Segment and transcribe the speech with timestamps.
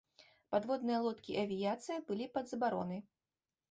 [0.55, 3.09] Падводныя лодкі і авіяцыя былі пад забаронай.